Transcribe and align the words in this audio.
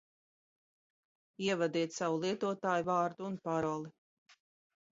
Ievadiet 1.49 1.93
savu 1.99 2.17
lietotājvārdu 2.25 3.27
un 3.31 3.39
paroli 3.47 3.95